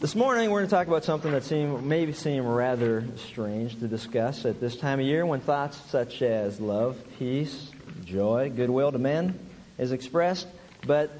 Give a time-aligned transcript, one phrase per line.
[0.00, 3.88] This morning, we're going to talk about something that seem, maybe seem rather strange to
[3.88, 7.72] discuss at this time of year when thoughts such as love, peace,
[8.04, 9.36] joy, goodwill to men
[9.76, 10.46] is expressed.
[10.86, 11.10] But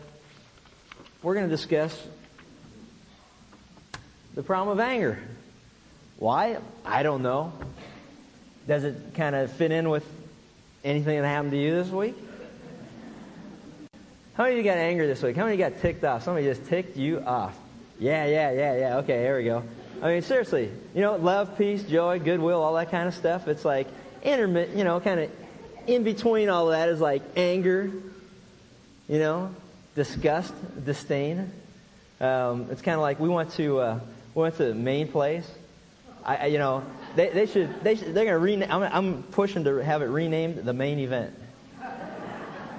[1.25, 2.01] we're going to discuss
[4.37, 5.19] the problem of anger.
[6.21, 6.59] Why?
[6.85, 7.53] I don't know.
[8.69, 10.07] Does it kind of fit in with
[10.85, 12.15] anything that happened to you this week?
[14.35, 15.35] How many of you got angry this week?
[15.35, 16.23] How many of you got ticked off?
[16.23, 17.59] Somebody just ticked you off.
[17.99, 18.97] Yeah, yeah, yeah, yeah.
[18.99, 19.65] Okay, here we go.
[20.01, 23.49] I mean, seriously, you know, love, peace, joy, goodwill, all that kind of stuff.
[23.49, 23.89] It's like
[24.23, 25.31] intermittent, you know, kind of
[25.89, 27.91] in between all that is like anger,
[29.09, 29.53] you know,
[29.97, 30.55] disgust,
[30.85, 31.51] disdain.
[32.21, 34.01] Um, it's kind of like we went to uh,
[34.35, 35.49] we went to the main place.
[36.25, 36.85] I, I you know,
[37.17, 38.71] they, they should they should, they're gonna rename.
[38.71, 41.35] I'm, I'm pushing to have it renamed the main event.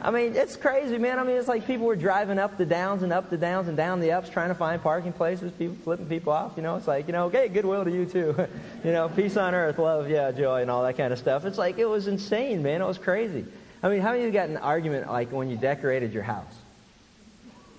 [0.01, 1.19] I mean, it's crazy, man.
[1.19, 3.75] I mean, it's like people were driving up the downs and up the downs and
[3.75, 6.53] down the ups trying to find parking places, people flipping people off.
[6.55, 8.33] You know, it's like, you know, okay, goodwill to you too.
[8.83, 11.43] you know, peace on earth, love, yeah, joy, and all that kind of stuff.
[11.43, 12.81] It's like, it was insane, man.
[12.81, 13.45] It was crazy.
[13.83, 16.53] I mean, how many of you got an argument like when you decorated your house?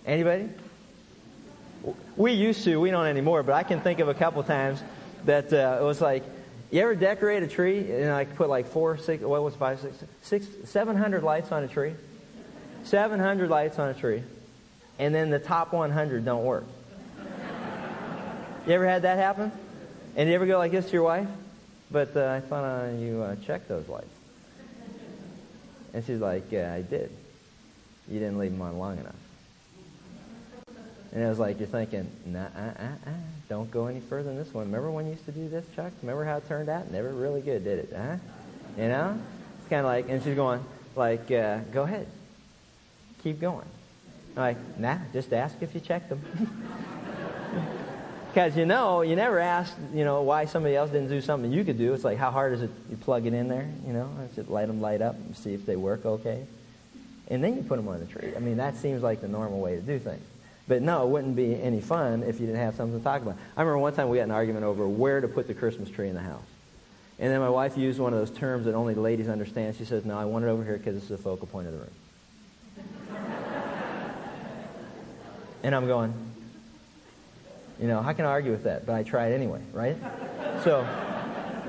[0.05, 0.51] Anybody?
[2.17, 4.83] We used to, we don't anymore, but I can think of a couple times
[5.25, 6.23] that uh, it was like,
[6.71, 10.05] you ever decorate a tree and like put like four, six, what was five, six,
[10.23, 11.95] six, seven hundred lights on a tree?
[12.85, 14.23] 700 lights on a tree,
[14.99, 16.65] and then the top 100 don't work.
[18.67, 19.51] You ever had that happen?
[20.17, 21.29] And you ever go like this to your wife?
[21.91, 24.07] But uh, I thought uh, you uh, checked those lights.
[25.95, 27.11] And she's like, Yeah, I did.
[28.09, 29.15] You didn't leave them on long enough.
[31.13, 33.11] And it was like, you're thinking, nah, uh, uh, uh,
[33.49, 34.67] don't go any further than this one.
[34.67, 35.93] Remember when you used to do this, Chuck?
[36.03, 36.89] Remember how it turned out?
[36.93, 37.93] Never really good, did it?
[37.97, 38.17] Huh?
[38.77, 39.19] You know?
[39.59, 40.65] It's kind of like, and she's going,
[40.95, 42.07] like, uh, go ahead
[43.23, 43.67] keep going.
[44.37, 46.21] I'm like, nah, just ask if you checked them.
[48.31, 51.65] Because you know, you never ask, you know, why somebody else didn't do something you
[51.65, 51.93] could do.
[51.95, 52.71] It's like, how hard is it?
[52.89, 55.67] You plug it in there, you know, just light them light up and see if
[55.67, 56.45] they work okay.
[57.27, 58.33] And then you put them on the tree.
[58.37, 60.23] I mean, that seems like the normal way to do things.
[60.69, 63.37] But no, it wouldn't be any fun if you didn't have something to talk about.
[63.57, 66.09] I remember one time we had an argument over where to put the Christmas tree
[66.09, 66.47] in the house.
[67.19, 69.75] And then my wife used one of those terms that only ladies understand.
[69.77, 71.81] She says, no, I want it over here because it's the focal point of the
[71.81, 71.91] room.
[75.63, 76.15] And I'm going,
[77.81, 78.87] you know, how can I argue with that?
[78.87, 79.97] But I tried anyway, right?
[80.65, 80.87] So,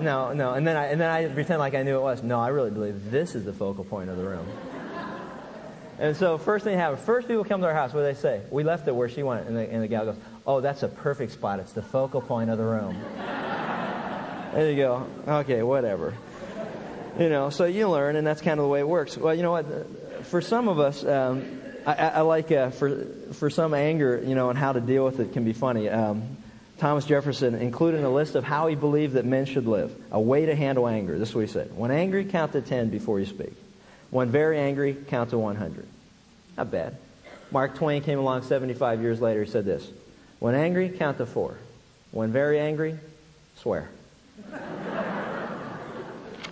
[0.01, 0.53] no, no.
[0.53, 2.23] And then I, and then I pretend like I knew it was.
[2.23, 4.47] No, I really believe this is the focal point of the room.
[5.99, 8.41] And so first thing happens, first people come to our house, what do they say?
[8.49, 9.47] We left it where she went.
[9.47, 11.59] And the, and the gal goes, oh, that's a perfect spot.
[11.59, 12.97] It's the focal point of the room.
[14.53, 15.07] there you go.
[15.27, 16.15] Okay, whatever.
[17.19, 19.15] You know, so you learn, and that's kind of the way it works.
[19.15, 20.25] Well, you know what?
[20.25, 24.49] For some of us, um, I, I like uh, for for some anger, you know,
[24.49, 25.89] and how to deal with it can be funny.
[25.89, 26.37] Um,
[26.77, 29.95] Thomas Jefferson included a list of how he believed that men should live.
[30.11, 31.17] A way to handle anger.
[31.17, 33.53] This is what he said: When angry, count to ten before you speak.
[34.09, 35.87] When very angry, count to one hundred.
[36.57, 36.97] Not bad.
[37.51, 39.43] Mark Twain came along 75 years later.
[39.43, 39.87] He said this:
[40.39, 41.57] When angry, count to four.
[42.11, 42.97] When very angry,
[43.57, 43.89] swear.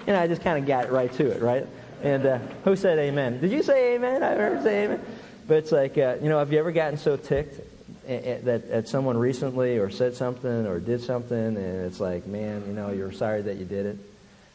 [0.07, 1.67] and I just kind of got right to it, right?
[2.01, 3.41] And uh, who said amen?
[3.41, 4.23] Did you say amen?
[4.23, 5.01] I heard say amen.
[5.49, 7.59] But it's like, uh, you know, have you ever gotten so ticked
[8.07, 12.65] at, at, at someone recently or said something or did something and it's like, man,
[12.67, 13.97] you know, you're sorry that you did it?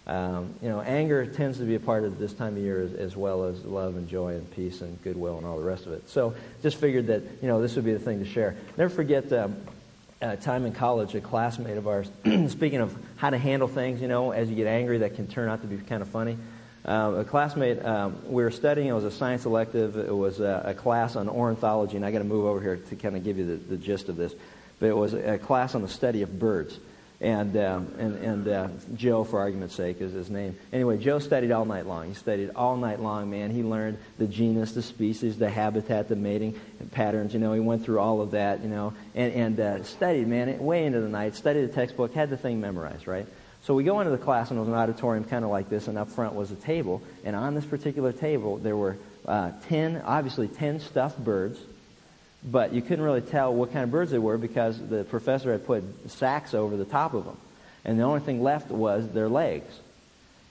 [0.07, 2.93] Um, you know, anger tends to be a part of this time of year as,
[2.93, 5.93] as, well as love and joy and peace and goodwill and all the rest of
[5.95, 6.09] it.
[6.11, 8.55] So just figured that, you know, this would be the thing to share.
[8.77, 9.57] Never forget um,
[10.23, 12.09] uh, time in college, a classmate of ours,
[12.51, 15.49] speaking of how to handle things, you know, as you get angry, that can turn
[15.49, 16.39] out to be kind of funny.
[16.85, 20.63] Uh, a classmate, um, we were studying, it was a science elective, it was a,
[20.67, 23.39] a class on ornithology, and I got to move over here to kind of give
[23.39, 24.35] you the, the, gist of this.
[24.81, 26.79] But it was a, class on the study of birds.
[27.23, 30.57] And, um, and, and uh, Joe, for argument's sake, is his name.
[30.75, 32.09] Anyway, Joe studied all night long.
[32.09, 33.51] He studied all night long, man.
[33.51, 37.33] He learned the genus, the species, the habitat, the mating patterns.
[37.33, 40.59] You know, he went through all of that, you know, and, and uh, studied, man,
[40.59, 43.27] way into the night, studied the textbook, had the thing memorized, right?
[43.65, 45.89] So we go into the class, and it was an auditorium kind of like this,
[45.89, 47.01] and up front was a table.
[47.25, 51.59] And on this particular table, there were uh, 10, obviously 10 stuffed birds,
[52.45, 55.65] but you couldn't really tell what kind of birds they were because the professor had
[55.65, 57.39] put sacks over the top of them.
[57.87, 59.73] And the only thing left was their legs.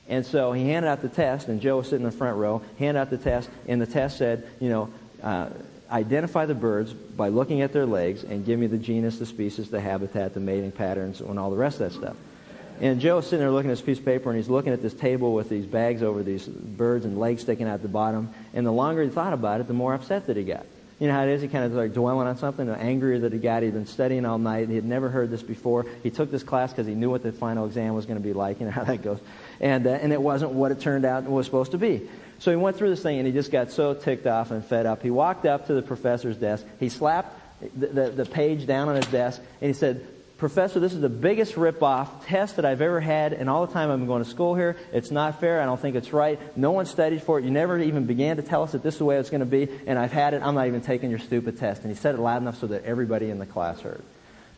[0.09, 2.63] And so he handed out the test, and Joe was sitting in the front row,
[2.79, 4.89] handed out the test, and the test said, you know,
[5.21, 5.49] uh,
[5.91, 9.69] identify the birds by looking at their legs and give me the genus, the species,
[9.69, 12.15] the habitat, the mating patterns, and all the rest of that stuff.
[12.81, 14.93] And Joe's sitting there looking at this piece of paper, and he's looking at this
[14.93, 18.29] table with these bags over these birds and legs sticking out the bottom.
[18.53, 20.65] And the longer he thought about it, the more upset that he got.
[20.99, 21.41] You know how it is?
[21.41, 23.63] He kind of like dwelling on something, the angrier that he got.
[23.63, 24.69] He'd been studying all night.
[24.69, 25.85] He had never heard this before.
[26.03, 28.33] He took this class because he knew what the final exam was going to be
[28.33, 28.59] like.
[28.59, 29.19] You know how that goes.
[29.59, 32.09] And, uh, and it wasn't what it turned out it was supposed to be.
[32.39, 34.85] So he went through this thing and he just got so ticked off and fed
[34.85, 35.01] up.
[35.01, 36.65] He walked up to the professor's desk.
[36.79, 37.39] He slapped
[37.77, 40.05] the, the, the page down on his desk and he said,
[40.37, 43.89] Professor, this is the biggest rip-off test that I've ever had, and all the time
[43.89, 44.75] I've been going to school here.
[44.91, 45.61] It's not fair.
[45.61, 46.39] I don't think it's right.
[46.57, 47.45] No one studied for it.
[47.45, 49.45] You never even began to tell us that this is the way it's going to
[49.45, 50.41] be, and I've had it.
[50.43, 51.83] I'm not even taking your stupid test.
[51.83, 54.01] And he said it loud enough so that everybody in the class heard.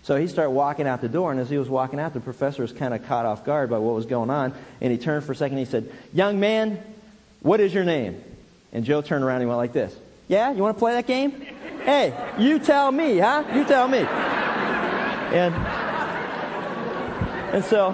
[0.03, 2.61] So he started walking out the door, and as he was walking out, the professor
[2.61, 5.33] was kind of caught off guard by what was going on, and he turned for
[5.33, 5.57] a second.
[5.57, 6.81] And he said, "Young man,
[7.41, 8.23] what is your name?"
[8.71, 9.95] And Joe turned around and went like this.
[10.27, 11.31] Yeah, you want to play that game?
[11.83, 13.43] Hey, you tell me, huh?
[13.53, 14.05] You tell me.
[15.35, 15.53] And
[17.53, 17.93] and so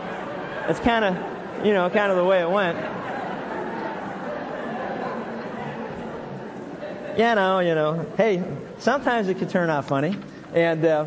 [0.69, 2.77] it's kind of, you know, kind of the way it went.
[7.17, 8.05] You know, you know.
[8.15, 8.43] Hey,
[8.77, 10.15] sometimes it can turn out funny,
[10.53, 11.05] and uh,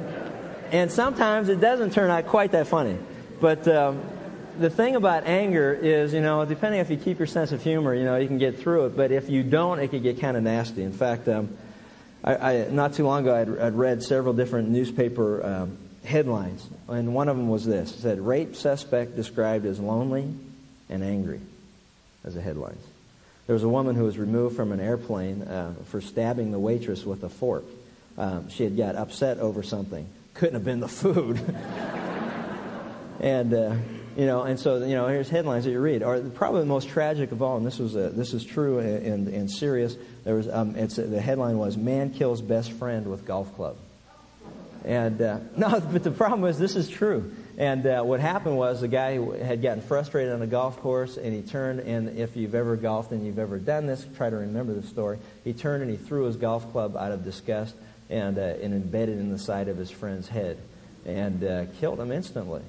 [0.73, 2.99] and sometimes it doesn't turn out quite that funny.
[3.41, 4.03] But um,
[4.59, 7.95] the thing about anger is, you know, depending if you keep your sense of humor,
[7.95, 8.97] you know, you can get through it.
[8.97, 10.83] But if you don't, it can get kind of nasty.
[10.83, 11.57] In fact, um,
[12.25, 17.15] I, I, not too long ago, I'd, I'd read several different newspaper um, headlines, and
[17.15, 20.33] one of them was this: said "Rape suspect described as lonely
[20.89, 21.41] and angry,"
[22.25, 22.83] as the headlines.
[23.47, 27.05] There was a woman who was removed from an airplane uh, for stabbing the waitress
[27.05, 27.65] with a fork.
[28.17, 30.09] Um, she had got upset over something.
[30.35, 31.39] Couldn't have been the food.
[33.21, 33.77] and uh,
[34.17, 36.03] you know, and so you know, here's headlines that you read.
[36.03, 39.29] Or probably the most tragic of all, and this was a, this is true and,
[39.29, 39.97] and, serious.
[40.25, 43.77] There was um, it's the headline was "Man kills best friend with golf club."
[44.85, 47.33] And uh, no, but the problem was this is true.
[47.57, 49.13] And uh, what happened was the guy
[49.45, 51.81] had gotten frustrated on a golf course, and he turned.
[51.81, 55.19] And if you've ever golfed and you've ever done this, try to remember the story.
[55.45, 57.75] He turned and he threw his golf club out of disgust
[58.11, 60.59] and, uh, and embedded in the side of his friend's head,
[61.07, 62.63] and uh, killed him instantly.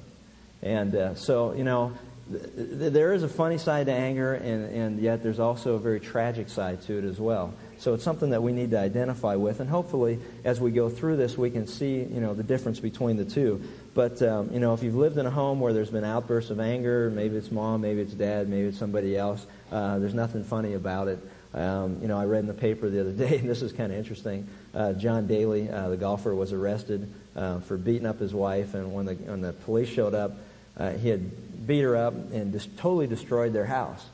[0.62, 1.94] And uh, so, you know,
[2.28, 6.50] there is a funny side to anger, and, and yet there's also a very tragic
[6.50, 7.54] side to it as well.
[7.80, 11.18] So it's something that we need to identify with, and hopefully, as we go through
[11.18, 13.62] this, we can see, you know, the difference between the two.
[13.94, 16.60] But um, you know, if you've lived in a home where there's been outbursts of
[16.60, 19.46] anger, maybe it's mom, maybe it's dad, maybe it's somebody else.
[19.72, 21.20] Uh, there's nothing funny about it.
[21.54, 23.92] Um, you know, I read in the paper the other day, and this is kind
[23.92, 24.48] of interesting.
[24.74, 28.94] Uh, John Daly, uh, the golfer, was arrested uh, for beating up his wife, and
[28.94, 30.34] when the when the police showed up,
[30.78, 34.06] uh, he had beat her up and just totally destroyed their house.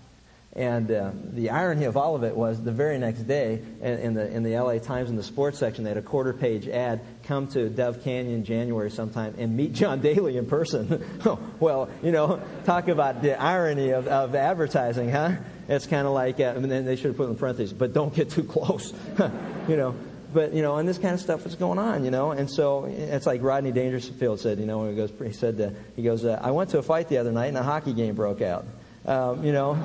[0.53, 4.29] And uh, the irony of all of it was the very next day in, the,
[4.29, 7.47] in the LA Times in the sports section, they had a quarter page ad come
[7.49, 11.05] to Dove Canyon January sometime and meet John Daly in person.
[11.61, 15.37] well, you know, talk about the irony of, of advertising, huh?
[15.69, 18.13] It's kind of like, uh, I mean, they should have put in parentheses, but don't
[18.13, 18.93] get too close.
[19.69, 19.95] you know,
[20.33, 22.85] but you know, and this kind of stuff was going on, you know, and so
[22.85, 26.39] it's like Rodney Dangerfield said, you know, he goes, he said, uh, he goes, uh,
[26.41, 28.65] I went to a fight the other night and a hockey game broke out,
[29.05, 29.81] um, you know.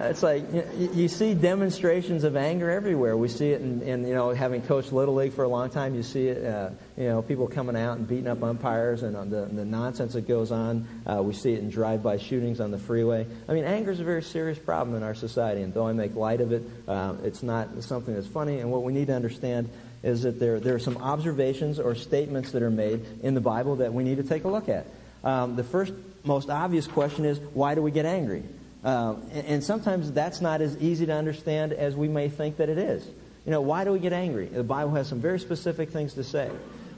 [0.00, 0.44] It's like
[0.76, 3.16] you, see demonstrations of anger everywhere.
[3.16, 5.96] We see it in, in, you know having coached little league for a long time.
[5.96, 9.24] You see it, uh, you know, people coming out and beating up umpires and uh,
[9.24, 10.86] the, the nonsense that goes on.
[11.04, 13.26] Uh, we see it in drive-by shootings on the freeway.
[13.48, 16.14] I mean, anger is a very serious problem in our society, and though I make
[16.14, 18.60] light of it, uh, it's not something that's funny.
[18.60, 19.68] And what we need to understand
[20.04, 23.76] is that there there are some observations or statements that are made in the Bible
[23.76, 24.86] that we need to take a look at.
[25.24, 28.44] Um, the first most obvious question is why do we get angry?
[28.84, 32.78] Uh, and, sometimes that's not as easy to understand as we may think that it
[32.78, 33.04] is.
[33.44, 34.46] You know, why do we get angry?
[34.46, 36.50] The Bible has some very specific things to say.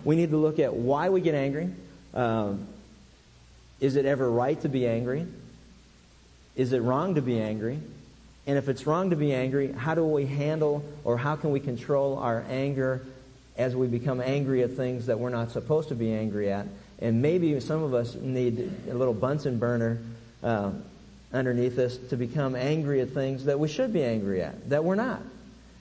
[0.05, 1.71] We need to look at why we get angry.
[2.13, 2.67] Um,
[3.81, 5.27] is it ever right to be angry?
[6.55, 7.81] Is it wrong to be angry?
[8.47, 11.61] And if it's wrong to be angry, how do we handle or how can we
[11.61, 13.01] control our anger
[13.57, 16.67] as we become angry at things that we're not supposed to be angry at?
[16.99, 19.99] And maybe some of us need a little Bunsen burner
[20.43, 20.73] uh,
[21.33, 24.97] underneath us to become angry at things that we should be angry at, that we're
[24.97, 25.23] not.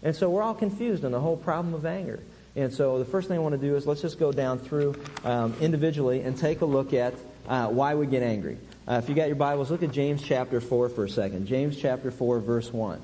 [0.04, 2.20] And so we're all confused on the whole problem of anger.
[2.56, 4.96] And so the first thing I want to do is let's just go down through
[5.24, 7.14] um, individually and take a look at
[7.48, 8.58] uh, why we get angry.
[8.88, 11.48] Uh, if you got your Bibles, look at James chapter 4 for a second.
[11.48, 13.02] James chapter 4, verse 1.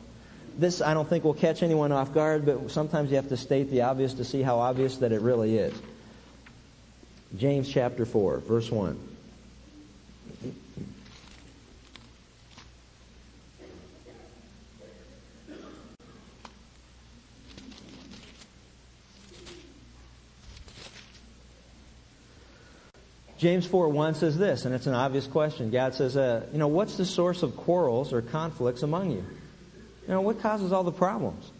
[0.57, 3.69] This, I don't think, will catch anyone off guard, but sometimes you have to state
[3.69, 5.73] the obvious to see how obvious that it really is.
[7.37, 9.14] James chapter 4, verse 1.
[23.37, 25.69] James 4 1 says this, and it's an obvious question.
[25.69, 29.25] God says, uh, You know, what's the source of quarrels or conflicts among you?
[30.03, 31.51] You know, what causes all the problems?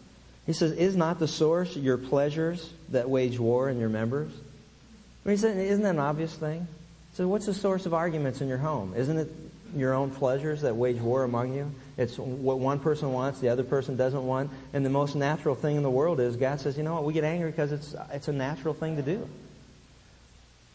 [0.46, 4.32] He says, Is not the source your pleasures that wage war in your members?
[4.32, 6.66] I mean, he said, Isn't that an obvious thing?
[7.14, 8.94] So, what's the source of arguments in your home?
[8.96, 9.32] Isn't it
[9.74, 11.70] your own pleasures that wage war among you?
[11.98, 14.50] It's what one person wants, the other person doesn't want.
[14.72, 17.12] And the most natural thing in the world is God says, you know what, we
[17.12, 19.28] get angry because it's, it's a natural thing to do.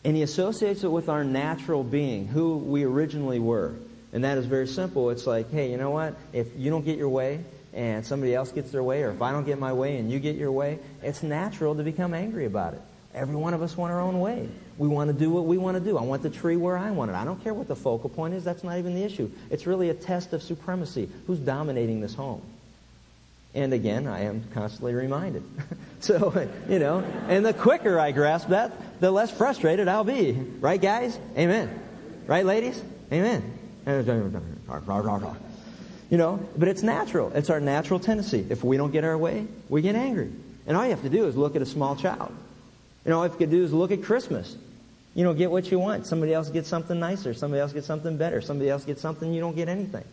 [0.03, 3.73] And He associates it with our natural being, who we originally were.
[4.13, 5.09] And that is very simple.
[5.09, 6.15] It's like, hey, you know what?
[6.33, 7.43] If you don't get your way
[7.73, 10.19] and somebody else gets their way, or if I don't get my way and you
[10.19, 12.81] get your way, it's natural to become angry about it.
[13.13, 14.47] Every one of us want our own way.
[14.77, 15.97] We want to do what we want to do.
[15.97, 17.13] I want the tree where I want it.
[17.13, 18.43] I don't care what the focal point is.
[18.43, 19.29] That's not even the issue.
[19.49, 21.09] It's really a test of supremacy.
[21.27, 22.41] Who's dominating this home?
[23.53, 25.43] And again, I am constantly reminded.
[25.99, 30.31] so, you know, and the quicker I grasp that, the less frustrated I'll be.
[30.31, 31.17] Right, guys?
[31.37, 31.69] Amen.
[32.27, 32.81] Right, ladies?
[33.11, 33.57] Amen.
[36.09, 37.31] You know, but it's natural.
[37.33, 38.45] It's our natural tendency.
[38.49, 40.31] If we don't get our way, we get angry.
[40.67, 42.31] And all you have to do is look at a small child.
[43.05, 44.55] Know, all you have to do is look at Christmas.
[45.15, 46.05] You know, get what you want.
[46.05, 47.33] Somebody else gets something nicer.
[47.33, 48.41] Somebody else gets something better.
[48.41, 50.05] Somebody else gets something you don't get anything.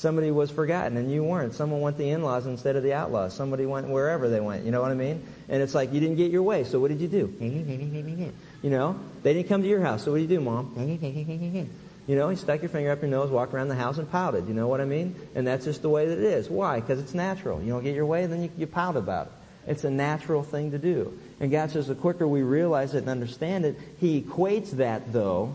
[0.00, 1.52] Somebody was forgotten and you weren't.
[1.52, 3.34] Someone went the in-laws instead of the outlaws.
[3.34, 4.64] Somebody went wherever they went.
[4.64, 5.22] You know what I mean?
[5.46, 6.64] And it's like you didn't get your way.
[6.64, 8.32] So what did you do?
[8.62, 10.04] You know, they didn't come to your house.
[10.04, 11.68] So what do you do, mom?
[12.06, 14.48] You know, you stuck your finger up your nose, walked around the house and pouted.
[14.48, 15.14] You know what I mean?
[15.34, 16.48] And that's just the way that it is.
[16.48, 16.80] Why?
[16.80, 17.62] Because it's natural.
[17.62, 19.32] You don't get your way, then you, you pout about it.
[19.66, 21.16] It's a natural thing to do.
[21.38, 25.54] And God says the quicker we realize it and understand it, He equates that, though,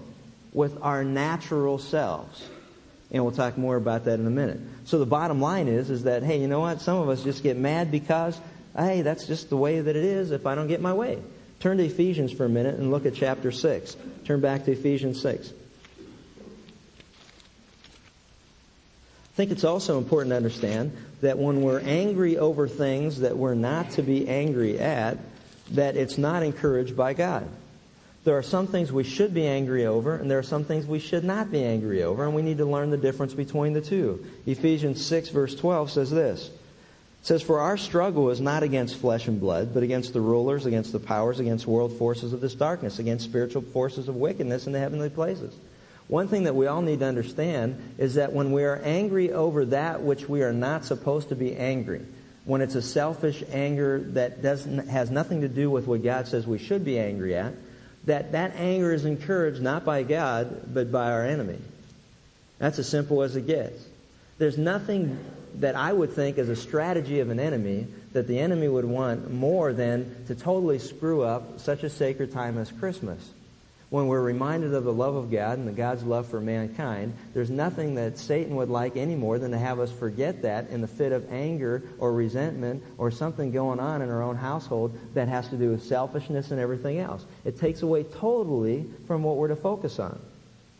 [0.53, 2.47] with our natural selves.
[3.15, 4.59] And we'll talk more about that in a minute.
[4.83, 6.81] So the bottom line is, is that, hey, you know what?
[6.81, 8.37] Some of us just get mad because,
[8.77, 11.23] hey, that's just the way that it is if I don't get my way.
[11.61, 13.95] Turn to Ephesians for a minute and look at chapter 6.
[14.25, 15.49] Turn back to Ephesians 6.
[15.49, 15.53] I
[19.37, 20.91] think it's also important to understand
[21.21, 25.19] that when we're angry over things that we're not to be angry at,
[25.71, 27.49] that it's not encouraged by God.
[28.25, 30.97] There are some things we should be angry over, and there are some things we
[30.97, 34.25] should not be angry over, and we need to learn the difference between the two.
[34.47, 36.47] Ephesians 6 verse 12 says this.
[36.47, 40.65] It says, For our struggle is not against flesh and blood, but against the rulers,
[40.65, 44.73] against the powers, against world forces of this darkness, against spiritual forces of wickedness in
[44.73, 45.53] the heavenly places.
[46.07, 49.65] One thing that we all need to understand is that when we are angry over
[49.65, 52.01] that which we are not supposed to be angry,
[52.45, 56.47] when it's a selfish anger that doesn't, has nothing to do with what God says
[56.47, 57.53] we should be angry at,
[58.05, 61.59] that that anger is encouraged not by God, but by our enemy.
[62.59, 63.83] That's as simple as it gets.
[64.37, 65.17] There's nothing
[65.55, 69.31] that I would think is a strategy of an enemy that the enemy would want
[69.31, 73.29] more than to totally screw up such a sacred time as Christmas
[73.89, 77.49] when we're reminded of the love of God and the God's love for mankind, there's
[77.49, 80.87] nothing that Satan would like any more than to have us forget that in the
[80.87, 85.47] fit of anger or resentment or something going on in our own household that has
[85.49, 87.23] to do with selfishness and everything else.
[87.45, 90.19] It takes away totally from what we're to focus on.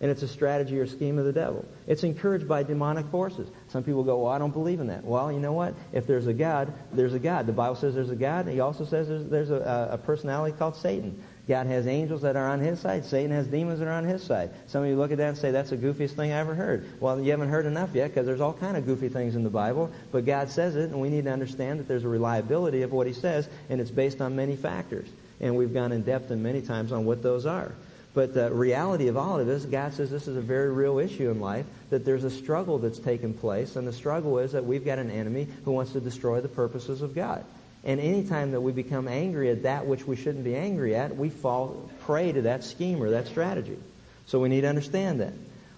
[0.01, 1.63] And it's a strategy or scheme of the devil.
[1.87, 3.47] It's encouraged by demonic forces.
[3.69, 5.05] Some people go, well, I don't believe in that.
[5.05, 5.73] Well, you know what?
[5.93, 7.45] If there's a God, there's a God.
[7.45, 8.47] The Bible says there's a God.
[8.47, 11.23] He also says there's, there's a, a personality called Satan.
[11.47, 13.05] God has angels that are on his side.
[13.05, 14.49] Satan has demons that are on his side.
[14.67, 16.99] Some of you look at that and say, that's the goofiest thing I ever heard.
[16.99, 19.49] Well, you haven't heard enough yet because there's all kind of goofy things in the
[19.51, 19.91] Bible.
[20.11, 23.05] But God says it, and we need to understand that there's a reliability of what
[23.05, 25.07] he says, and it's based on many factors.
[25.39, 27.73] And we've gone in depth and many times on what those are.
[28.15, 31.29] But the reality of all of this, God says this is a very real issue
[31.29, 34.85] in life, that there's a struggle that's taken place, and the struggle is that we've
[34.85, 37.43] got an enemy who wants to destroy the purposes of God.
[37.85, 41.29] And anytime that we become angry at that which we shouldn't be angry at, we
[41.29, 43.77] fall prey to that scheme or that strategy.
[44.25, 45.33] So we need to understand that.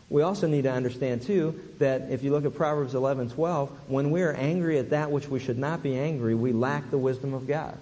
[0.10, 4.22] We also need to understand too that if you look at Proverbs 11:12, when we
[4.22, 7.46] are angry at that which we should not be angry, we lack the wisdom of
[7.46, 7.78] God.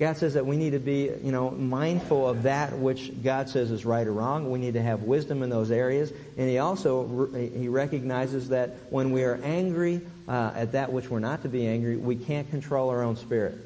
[0.00, 3.70] God says that we need to be, you know, mindful of that which God says
[3.70, 4.50] is right or wrong.
[4.50, 6.12] We need to have wisdom in those areas.
[6.36, 11.20] And he also, he recognizes that when we are angry uh, at that which we're
[11.20, 13.56] not to be angry, we can't control our own spirit.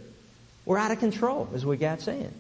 [0.65, 2.33] We're out of control, is what God's saying.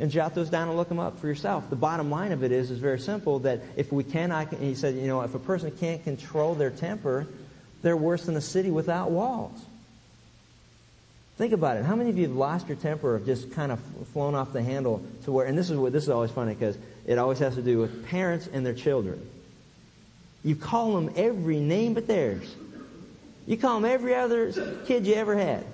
[0.00, 1.70] And jot those down and look them up for yourself.
[1.70, 4.94] The bottom line of it is, is very simple, that if we cannot, he said,
[4.94, 7.26] you know, if a person can't control their temper,
[7.82, 9.58] they're worse than a city without walls.
[11.36, 11.84] Think about it.
[11.84, 13.78] How many of you have lost your temper or just kind of
[14.12, 16.76] flown off the handle to where, and this is what, this is always funny because
[17.06, 19.24] it always has to do with parents and their children.
[20.42, 22.52] You call them every name but theirs.
[23.48, 24.52] You call them every other
[24.84, 25.64] kid you ever had.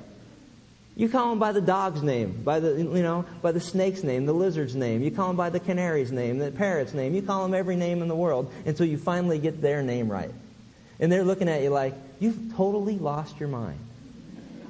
[0.94, 4.26] You call them by the dog's name, by the, you know, by the snake's name,
[4.26, 5.02] the lizard's name.
[5.02, 7.16] You call them by the canary's name, the parrot's name.
[7.16, 10.30] You call them every name in the world until you finally get their name right.
[11.00, 13.80] And they're looking at you like, you've totally lost your mind.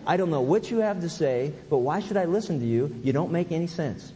[0.07, 2.99] I don't know what you have to say, but why should I listen to you?
[3.03, 4.11] You don't make any sense.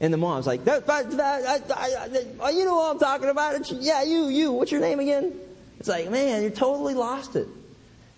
[0.00, 3.54] And the mom's like, that, that, that, you know what I'm talking about?
[3.54, 4.50] It's, yeah, you, you.
[4.50, 5.32] What's your name again?
[5.78, 7.46] It's like, man, you're totally lost it.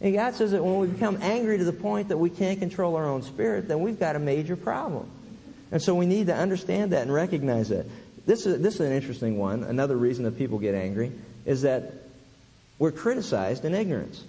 [0.00, 2.96] And God says that when we become angry to the point that we can't control
[2.96, 5.08] our own spirit, then we've got a major problem.
[5.72, 7.86] And so we need to understand that and recognize that.
[8.26, 9.64] This is, this is an interesting one.
[9.64, 11.12] Another reason that people get angry
[11.44, 11.92] is that
[12.78, 14.22] we're criticized in ignorance.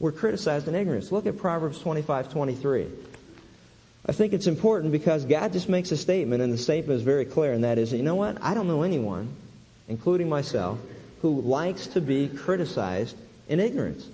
[0.00, 1.12] We're criticized in ignorance.
[1.12, 2.86] Look at Proverbs 25 23.
[4.06, 7.24] I think it's important because God just makes a statement, and the statement is very
[7.24, 8.42] clear, and that is, you know what?
[8.42, 9.34] I don't know anyone,
[9.88, 10.78] including myself,
[11.22, 13.16] who likes to be criticized
[13.48, 14.06] in ignorance.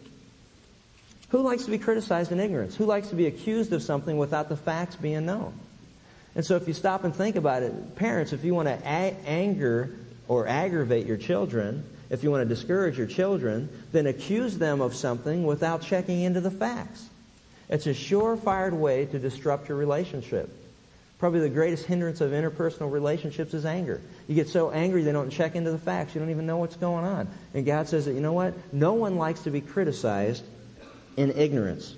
[1.31, 2.75] Who likes to be criticized in ignorance?
[2.77, 5.53] Who likes to be accused of something without the facts being known?
[6.35, 9.17] And so if you stop and think about it, parents, if you want to a-
[9.27, 9.91] anger
[10.29, 14.95] or aggravate your children, if you want to discourage your children, then accuse them of
[14.95, 17.05] something without checking into the facts.
[17.69, 20.51] It's a surefire way to disrupt your relationship.
[21.21, 24.01] Probably the greatest hindrance of interpersonal relationships is anger.
[24.27, 26.15] You get so angry they don't check into the facts.
[26.15, 27.29] You don't even know what's going on.
[27.53, 28.55] And God says that, you know what?
[28.73, 30.43] No one likes to be criticized
[31.19, 31.95] in ignorance.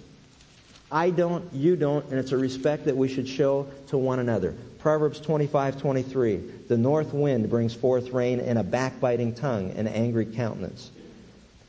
[0.90, 4.56] I don't, you don't, and it's a respect that we should show to one another.
[4.80, 6.36] Proverbs 25, 23.
[6.68, 10.90] The north wind brings forth rain and a backbiting tongue and angry countenance.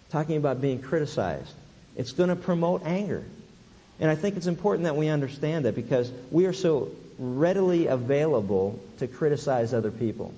[0.09, 1.53] Talking about being criticized.
[1.95, 3.23] It's going to promote anger.
[3.99, 8.79] And I think it's important that we understand that because we are so readily available
[8.99, 10.33] to criticize other people.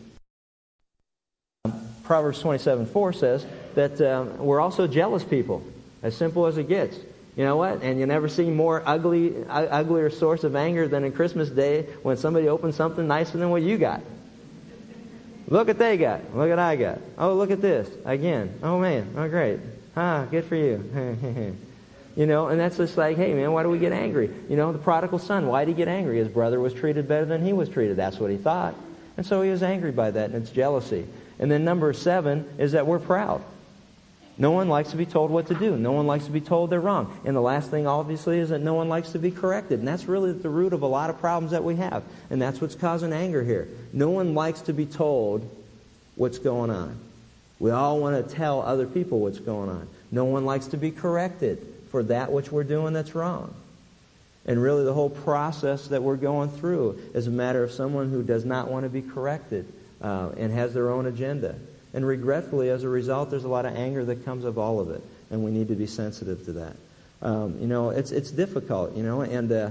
[2.04, 5.64] Proverbs 27 4 says that um, we're also jealous people,
[6.04, 6.98] as simple as it gets.
[7.36, 7.82] You know what?
[7.82, 12.16] And you never see more ugly, uglier source of anger than in Christmas Day when
[12.16, 14.02] somebody opens something nicer than what you got.
[15.48, 16.36] Look at they got.
[16.36, 17.00] Look at I got.
[17.18, 18.60] Oh, look at this again.
[18.64, 19.14] Oh man.
[19.18, 19.60] Oh great.
[19.96, 21.56] Ah, good for you.
[22.16, 24.30] You know, and that's just like, hey man, why do we get angry?
[24.48, 26.18] You know, the prodigal son, why did he get angry?
[26.18, 27.98] His brother was treated better than he was treated.
[27.98, 28.76] That's what he thought.
[29.18, 31.06] And so he was angry by that, and it's jealousy.
[31.40, 33.44] And then number seven is that we're proud.
[34.38, 35.78] No one likes to be told what to do.
[35.78, 37.18] No one likes to be told they're wrong.
[37.24, 39.80] And the last thing, obviously, is that no one likes to be corrected.
[39.80, 42.04] And that's really the root of a lot of problems that we have.
[42.30, 43.70] And that's what's causing anger here.
[43.94, 45.50] No one likes to be told
[46.16, 46.98] what's going on.
[47.60, 49.88] We all want to tell other people what's going on.
[50.12, 53.54] No one likes to be corrected for that which we're doing that's wrong.
[54.46, 58.22] And really, the whole process that we're going through is a matter of someone who
[58.22, 59.66] does not want to be corrected
[60.02, 61.56] uh, and has their own agenda.
[61.94, 64.90] And regretfully, as a result, there's a lot of anger that comes of all of
[64.90, 66.76] it, and we need to be sensitive to that.
[67.22, 69.70] Um, you know, it's it's difficult, you know, and uh,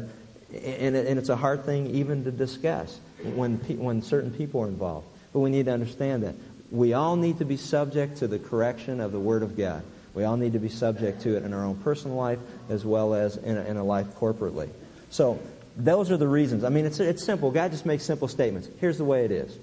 [0.50, 2.98] and, and it's a hard thing even to discuss
[3.34, 5.06] when pe- when certain people are involved.
[5.34, 6.36] But we need to understand that
[6.70, 9.82] we all need to be subject to the correction of the Word of God.
[10.14, 13.14] We all need to be subject to it in our own personal life as well
[13.14, 14.68] as in a, in a life corporately.
[15.10, 15.40] So
[15.76, 16.64] those are the reasons.
[16.64, 17.50] I mean, it's, it's simple.
[17.50, 18.68] God just makes simple statements.
[18.80, 19.56] Here's the way it is.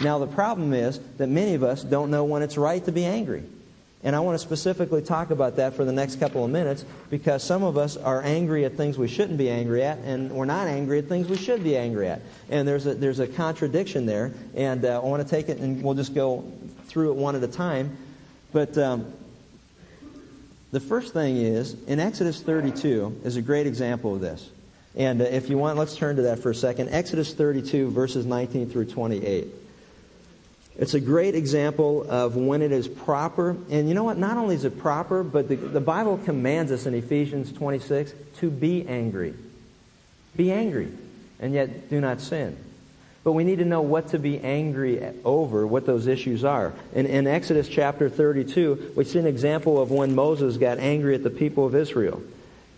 [0.00, 3.04] Now, the problem is that many of us don't know when it's right to be
[3.04, 3.44] angry.
[4.02, 7.42] And I want to specifically talk about that for the next couple of minutes because
[7.42, 10.66] some of us are angry at things we shouldn't be angry at, and we're not
[10.66, 12.20] angry at things we should be angry at.
[12.50, 15.82] And there's a, there's a contradiction there, and uh, I want to take it and
[15.82, 16.44] we'll just go
[16.88, 17.96] through it one at a time.
[18.52, 19.10] But um,
[20.74, 24.50] the first thing is, in Exodus 32 is a great example of this.
[24.96, 26.88] And uh, if you want, let's turn to that for a second.
[26.90, 29.46] Exodus 32, verses 19 through 28.
[30.76, 33.50] It's a great example of when it is proper.
[33.70, 34.18] And you know what?
[34.18, 38.50] Not only is it proper, but the, the Bible commands us in Ephesians 26 to
[38.50, 39.34] be angry.
[40.36, 40.90] Be angry,
[41.38, 42.56] and yet do not sin.
[43.24, 46.74] But we need to know what to be angry over, what those issues are.
[46.94, 51.22] In, in Exodus chapter 32, we see an example of when Moses got angry at
[51.22, 52.22] the people of Israel.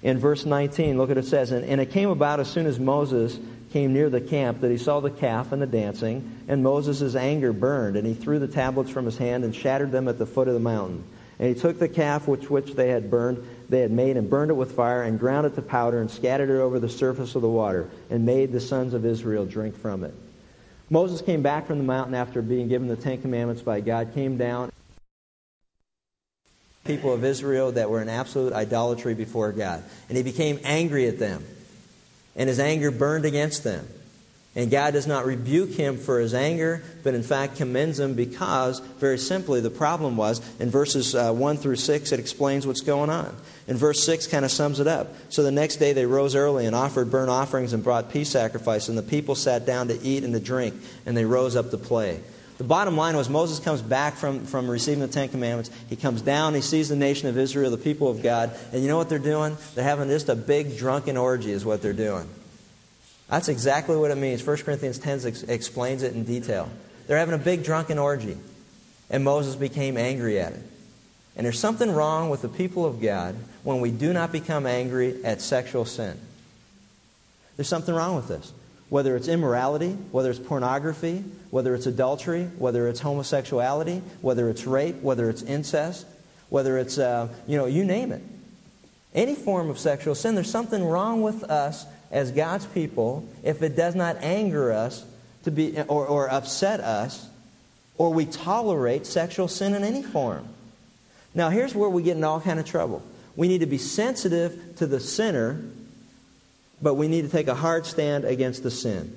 [0.05, 2.79] In verse 19, look at it says, and, and it came about as soon as
[2.79, 3.37] Moses
[3.73, 7.53] came near the camp that he saw the calf and the dancing, and Moses' anger
[7.53, 10.47] burned, and he threw the tablets from his hand and shattered them at the foot
[10.47, 11.03] of the mountain.
[11.41, 14.53] And he took the calf which, which they had burned, they had made, and burned
[14.53, 17.43] it with fire, and ground it to powder, and scattered it over the surface of
[17.43, 20.15] the water, and made the sons of Israel drink from it.
[20.89, 24.37] Moses came back from the mountain after being given the Ten Commandments by God, came
[24.37, 24.71] down.
[26.85, 29.83] People of Israel that were in absolute idolatry before God.
[30.09, 31.45] And he became angry at them.
[32.37, 33.89] And his anger burned against them.
[34.57, 38.81] And God does not rebuke him for his anger, but in fact commends him because,
[38.99, 43.11] very simply, the problem was in verses uh, 1 through 6, it explains what's going
[43.11, 43.37] on.
[43.69, 45.13] And verse 6 kind of sums it up.
[45.29, 48.89] So the next day they rose early and offered burnt offerings and brought peace sacrifice,
[48.89, 51.79] and the people sat down to eat and to drink, and they rose up to
[51.79, 52.21] play.
[52.57, 55.71] The bottom line was Moses comes back from, from receiving the Ten Commandments.
[55.91, 58.89] He comes down, he sees the nation of Israel, the people of God, and you
[58.89, 59.59] know what they're doing?
[59.75, 62.27] They're having just a big drunken orgy, is what they're doing.
[63.29, 64.47] That's exactly what it means.
[64.47, 66.69] 1 Corinthians 10 ex- explains it in detail.
[67.07, 68.37] They're having a big drunken orgy,
[69.11, 70.63] and Moses became angry at it.
[71.37, 75.25] And there's something wrong with the people of God when we do not become angry
[75.25, 76.19] at sexual sin.
[77.57, 78.53] There's something wrong with this.
[78.89, 85.03] Whether it's immorality, whether it's pornography, whether it's adultery, whether it's homosexuality, whether it's rape,
[85.03, 86.07] whether it's incest,
[86.49, 88.23] whether it's, uh, you know, you name it.
[89.13, 93.77] Any form of sexual sin, there's something wrong with us as God's people if it
[93.77, 95.05] does not anger us
[95.45, 97.27] to be, or, or upset us,
[97.99, 100.49] or we tolerate sexual sin in any form.
[101.35, 103.03] Now, here's where we get in all kind of trouble.
[103.37, 105.63] We need to be sensitive to the sinner,
[106.81, 109.15] but we need to take a hard stand against the sin.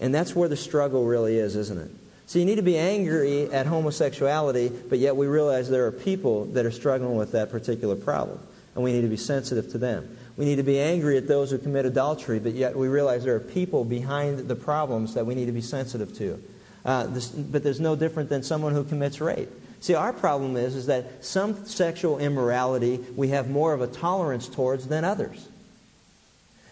[0.00, 1.90] And that's where the struggle really is, isn't it?
[2.26, 6.46] So you need to be angry at homosexuality, but yet we realize there are people
[6.46, 8.38] that are struggling with that particular problem,
[8.74, 10.16] and we need to be sensitive to them.
[10.42, 13.36] We need to be angry at those who commit adultery, but yet we realize there
[13.36, 16.42] are people behind the problems that we need to be sensitive to.
[16.84, 19.48] Uh, this, but there's no different than someone who commits rape.
[19.78, 24.48] See, our problem is, is that some sexual immorality we have more of a tolerance
[24.48, 25.46] towards than others.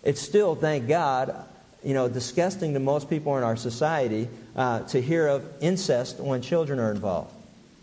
[0.02, 1.32] It's still, thank God,
[1.84, 6.42] you know, disgusting to most people in our society uh, to hear of incest when
[6.42, 7.32] children are involved.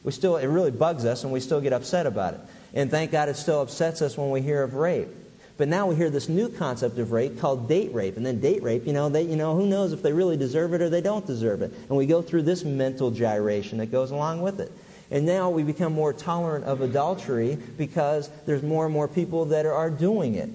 [0.03, 2.41] We still, it really bugs us, and we still get upset about it.
[2.73, 5.07] And thank God it still upsets us when we hear of rape.
[5.57, 8.15] But now we hear this new concept of rape called date rape.
[8.15, 10.73] And then date rape, you know, they, you know, who knows if they really deserve
[10.73, 11.73] it or they don't deserve it.
[11.89, 14.71] And we go through this mental gyration that goes along with it.
[15.09, 19.65] And now we become more tolerant of adultery because there's more and more people that
[19.65, 20.49] are doing it.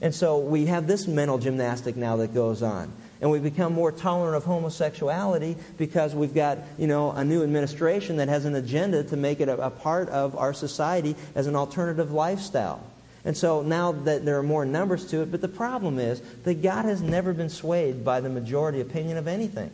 [0.00, 2.92] And so we have this mental gymnastic now that goes on.
[3.20, 8.16] And we become more tolerant of homosexuality because we've got, you know, a new administration
[8.16, 11.56] that has an agenda to make it a, a part of our society as an
[11.56, 12.84] alternative lifestyle.
[13.24, 16.62] And so now that there are more numbers to it, but the problem is that
[16.62, 19.70] God has never been swayed by the majority opinion of anything.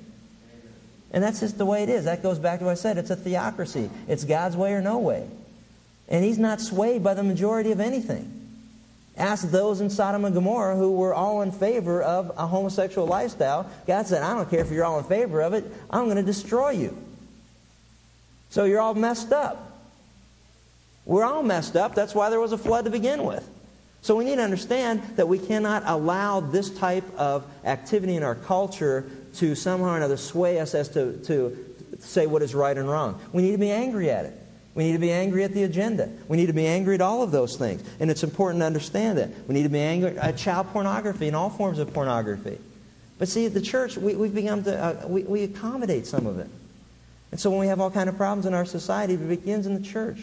[1.13, 2.05] And that's just the way it is.
[2.05, 2.97] That goes back to what I said.
[2.99, 3.91] It's a theocracy.
[4.07, 5.27] It's God's way or no way.
[6.09, 8.37] And he's not swayed by the majority of anything.
[9.17, 13.69] Ask those in Sodom and Gomorrah who were all in favor of a homosexual lifestyle.
[13.87, 16.23] God said, I don't care if you're all in favor of it, I'm going to
[16.23, 16.97] destroy you.
[18.51, 19.70] So you're all messed up.
[21.11, 21.97] We're all messed up.
[21.97, 23.45] That's why there was a flood to begin with.
[24.01, 28.37] So we need to understand that we cannot allow this type of activity in our
[28.37, 31.59] culture to somehow or another sway us as to, to
[31.99, 33.21] say what is right and wrong.
[33.33, 34.41] We need to be angry at it.
[34.77, 36.09] We need to be angry at the agenda.
[36.29, 37.83] We need to be angry at all of those things.
[37.99, 39.31] And it's important to understand that.
[39.49, 42.57] We need to be angry at child pornography and all forms of pornography.
[43.19, 46.39] But see, at the church, we, have begun to, uh, we, we accommodate some of
[46.39, 46.49] it.
[47.33, 49.75] And so when we have all kind of problems in our society, it begins in
[49.75, 50.21] the church.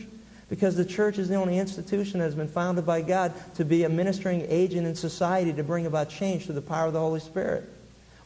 [0.50, 3.84] Because the church is the only institution that has been founded by God to be
[3.84, 7.20] a ministering agent in society to bring about change through the power of the Holy
[7.20, 7.70] Spirit.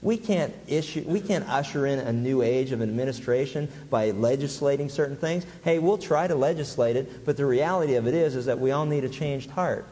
[0.03, 5.15] We can't issue, we can't usher in a new age of administration by legislating certain
[5.15, 5.45] things.
[5.63, 8.71] Hey, we'll try to legislate it, but the reality of it is, is that we
[8.71, 9.85] all need a changed heart.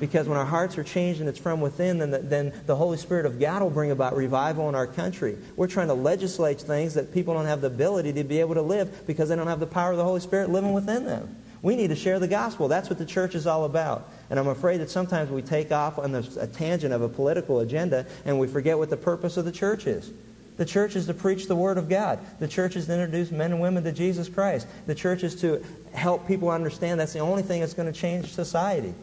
[0.00, 2.96] Because when our hearts are changed and it's from within, then the, then the Holy
[2.96, 5.36] Spirit of God will bring about revival in our country.
[5.56, 8.62] We're trying to legislate things that people don't have the ability to be able to
[8.62, 11.36] live because they don't have the power of the Holy Spirit living within them.
[11.62, 12.68] We need to share the gospel.
[12.68, 14.10] That's what the church is all about.
[14.28, 18.06] And I'm afraid that sometimes we take off on a tangent of a political agenda
[18.24, 20.10] and we forget what the purpose of the church is.
[20.56, 22.20] The church is to preach the Word of God.
[22.38, 24.66] The church is to introduce men and women to Jesus Christ.
[24.86, 28.32] The church is to help people understand that's the only thing that's going to change
[28.32, 28.94] society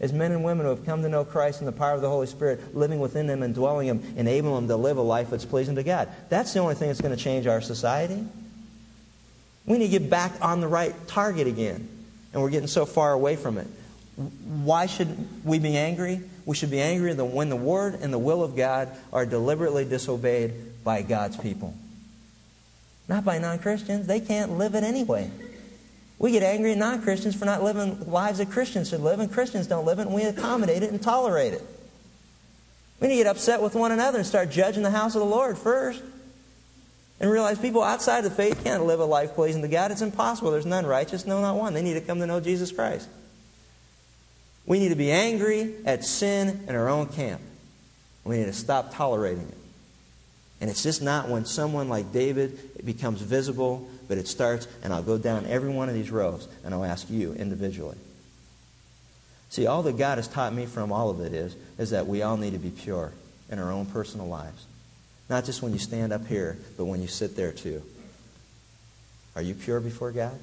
[0.00, 2.08] as men and women who have come to know Christ and the power of the
[2.08, 5.30] Holy Spirit living within them and dwelling in them, enabling them to live a life
[5.30, 6.08] that's pleasing to God.
[6.28, 8.24] That's the only thing that's going to change our society.
[9.66, 11.88] We need to get back on the right target again,
[12.32, 13.66] and we're getting so far away from it.
[14.16, 16.20] Why should we be angry?
[16.44, 20.84] We should be angry when the Word and the will of God are deliberately disobeyed
[20.84, 21.74] by God's people.
[23.08, 24.06] Not by non Christians.
[24.06, 25.30] They can't live it anyway.
[26.18, 29.30] We get angry at non Christians for not living lives that Christians should live, and
[29.30, 31.64] Christians don't live it, and we accommodate it and tolerate it.
[33.00, 35.26] We need to get upset with one another and start judging the house of the
[35.26, 36.02] Lord first.
[37.20, 39.90] And realize people outside the faith can't live a life pleasing to God.
[39.90, 40.52] It's impossible.
[40.52, 41.74] There's none righteous, no, not one.
[41.74, 43.08] They need to come to know Jesus Christ.
[44.66, 47.40] We need to be angry at sin in our own camp.
[48.22, 49.56] We need to stop tolerating it.
[50.60, 55.02] And it's just not when someone like David becomes visible, but it starts, and I'll
[55.02, 57.98] go down every one of these rows, and I'll ask you individually.
[59.50, 62.22] See, all that God has taught me from all of it is, is that we
[62.22, 63.12] all need to be pure
[63.50, 64.66] in our own personal lives.
[65.28, 67.82] Not just when you stand up here, but when you sit there too.
[69.36, 70.38] Are you pure before God?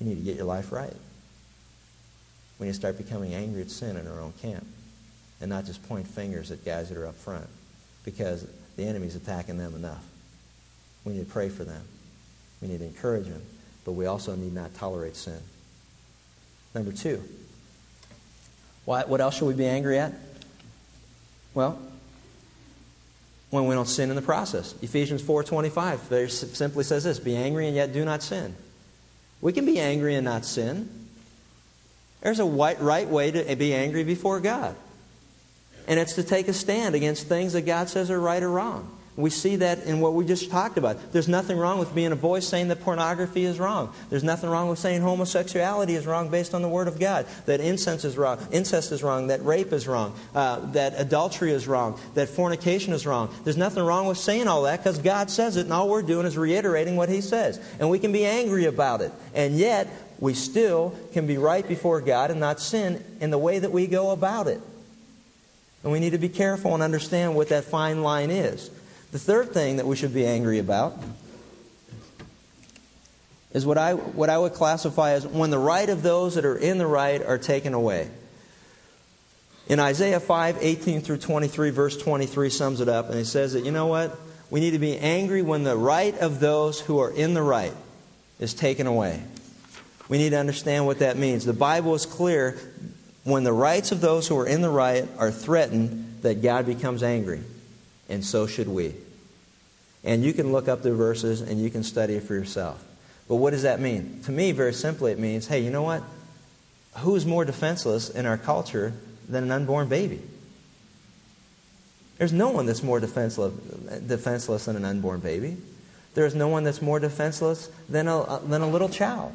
[0.00, 0.94] You need to get your life right.
[2.58, 4.66] We need to start becoming angry at sin in our own camp
[5.40, 7.46] and not just point fingers at guys that are up front
[8.04, 10.02] because the enemy's attacking them enough.
[11.04, 11.82] We need to pray for them.
[12.60, 13.42] We need to encourage them,
[13.84, 15.38] but we also need not tolerate sin.
[16.74, 17.22] Number two,
[18.84, 20.12] what else should we be angry at?
[21.54, 21.78] Well,
[23.50, 24.74] when we don't sin in the process.
[24.82, 28.54] Ephesians 4.25 very simply says this, Be angry and yet do not sin.
[29.40, 30.88] We can be angry and not sin.
[32.20, 34.74] There's a right way to be angry before God.
[35.86, 38.90] And it's to take a stand against things that God says are right or wrong.
[39.16, 41.12] We see that in what we just talked about.
[41.12, 43.94] There's nothing wrong with being a boy saying that pornography is wrong.
[44.10, 47.26] There's nothing wrong with saying homosexuality is wrong based on the Word of God.
[47.46, 51.66] That incense is wrong, incest is wrong, that rape is wrong, uh, that adultery is
[51.66, 53.34] wrong, that fornication is wrong.
[53.44, 56.26] There's nothing wrong with saying all that because God says it, and all we're doing
[56.26, 57.58] is reiterating what He says.
[57.80, 59.12] And we can be angry about it.
[59.34, 63.58] And yet, we still can be right before God and not sin in the way
[63.58, 64.60] that we go about it.
[65.82, 68.70] And we need to be careful and understand what that fine line is.
[69.12, 70.98] The third thing that we should be angry about
[73.52, 76.56] is what I, what I would classify as when the right of those that are
[76.56, 78.08] in the right are taken away.
[79.68, 83.64] In Isaiah 5, 18 through 23, verse 23 sums it up, and it says that,
[83.64, 84.16] you know what?
[84.50, 87.72] We need to be angry when the right of those who are in the right
[88.38, 89.20] is taken away.
[90.08, 91.44] We need to understand what that means.
[91.44, 92.58] The Bible is clear
[93.24, 97.02] when the rights of those who are in the right are threatened, that God becomes
[97.02, 97.42] angry.
[98.08, 98.94] And so should we.
[100.04, 102.82] And you can look up the verses and you can study it for yourself.
[103.28, 104.20] But what does that mean?
[104.24, 106.02] To me, very simply, it means hey, you know what?
[106.98, 108.92] Who's more defenseless in our culture
[109.28, 110.20] than an unborn baby?
[112.18, 113.52] There's no one that's more defenseless,
[114.06, 115.56] defenseless than an unborn baby.
[116.14, 119.32] There's no one that's more defenseless than a, than a little child.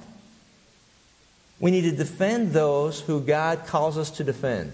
[1.60, 4.74] We need to defend those who God calls us to defend.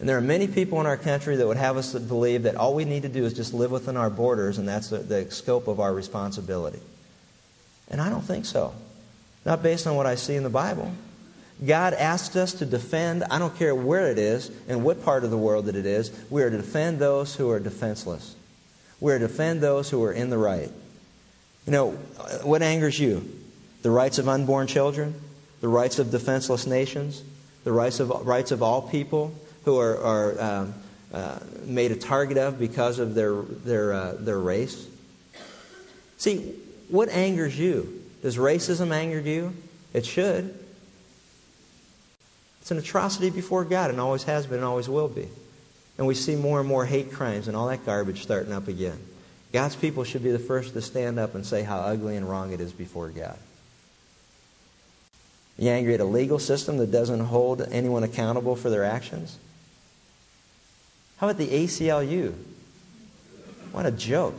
[0.00, 2.74] And there are many people in our country that would have us believe that all
[2.74, 5.68] we need to do is just live within our borders and that's the, the scope
[5.68, 6.80] of our responsibility.
[7.88, 8.74] And I don't think so.
[9.44, 10.90] Not based on what I see in the Bible.
[11.64, 15.30] God asked us to defend, I don't care where it is and what part of
[15.30, 18.34] the world that it is, we are to defend those who are defenseless.
[19.00, 20.70] We are to defend those who are in the right.
[21.66, 21.90] You know,
[22.42, 23.30] what angers you?
[23.82, 25.14] The rights of unborn children?
[25.60, 27.22] the rights of defenseless nations,
[27.64, 29.34] the rights of, rights of all people
[29.64, 30.74] who are, are um,
[31.12, 34.86] uh, made a target of because of their, their, uh, their race.
[36.18, 36.54] See,
[36.88, 38.02] what angers you?
[38.22, 39.54] Does racism anger you?
[39.92, 40.54] It should.
[42.60, 45.28] It's an atrocity before God and always has been and always will be.
[45.98, 48.98] And we see more and more hate crimes and all that garbage starting up again.
[49.52, 52.52] God's people should be the first to stand up and say how ugly and wrong
[52.52, 53.36] it is before God.
[55.58, 59.36] You angry at a legal system that doesn't hold anyone accountable for their actions?
[61.20, 62.32] How about the ACLU?
[63.72, 64.34] What a joke.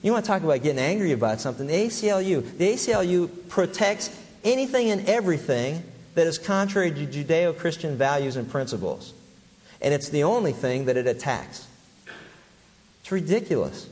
[0.00, 1.66] You want to talk about getting angry about something?
[1.66, 2.56] The ACLU.
[2.56, 4.08] The ACLU protects
[4.42, 5.82] anything and everything
[6.14, 9.12] that is contrary to Judeo Christian values and principles.
[9.82, 11.66] And it's the only thing that it attacks.
[13.02, 13.86] It's ridiculous.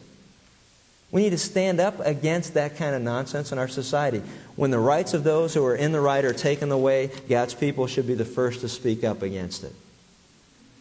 [1.11, 4.23] We need to stand up against that kind of nonsense in our society.
[4.55, 7.87] When the rights of those who are in the right are taken away, God's people
[7.87, 9.75] should be the first to speak up against it.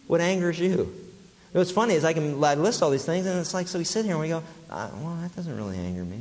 [0.08, 0.94] What angers you?
[1.52, 3.86] What's funny is I can I list all these things, and it's like, so we
[3.86, 6.20] sit here and we go, uh, well, that doesn't really anger me.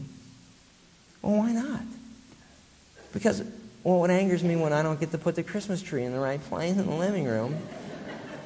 [1.22, 1.80] Well, why not?
[3.12, 3.42] Because,
[3.82, 6.20] well, what angers me when I don't get to put the Christmas tree in the
[6.20, 7.56] right place in the living room.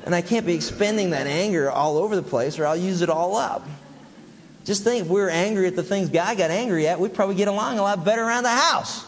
[0.07, 3.11] And I can't be expending that anger all over the place, or I'll use it
[3.11, 3.67] all up.
[4.65, 7.35] Just think if we were angry at the things God got angry at, we'd probably
[7.35, 9.05] get along a lot better around the house.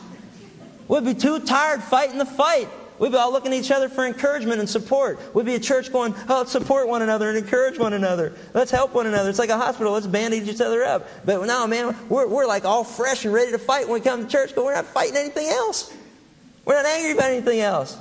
[0.89, 2.69] We'd be too tired fighting the fight.
[3.01, 5.35] We'd be all looking at each other for encouragement and support.
[5.35, 8.35] We'd be a church going, oh, let's support one another and encourage one another.
[8.53, 9.31] Let's help one another.
[9.31, 9.95] It's like a hospital.
[9.95, 11.09] Let's bandage each other up.
[11.25, 14.25] But now, man, we're, we're like all fresh and ready to fight when we come
[14.25, 15.91] to church, but we're not fighting anything else.
[16.67, 17.97] We're not angry about anything else.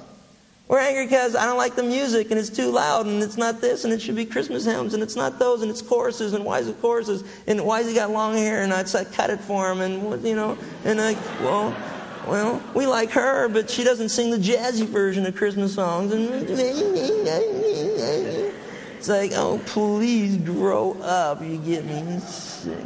[0.68, 3.62] We're angry because I don't like the music and it's too loud and it's not
[3.62, 6.44] this and it should be Christmas hymns and it's not those and it's choruses and
[6.44, 9.40] why is it choruses and why has he got long hair and I'd cut it
[9.40, 11.76] for him and you know and like well
[12.28, 16.12] well we like her but she doesn't sing the jazzy version of Christmas songs
[18.98, 22.78] it's like oh please grow up you get me sick.